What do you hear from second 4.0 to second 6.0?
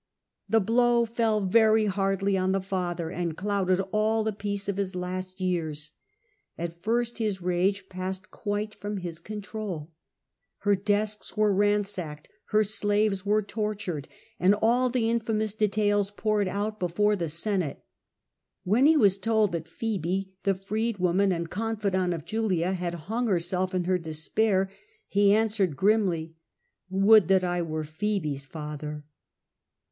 the peace of his last years.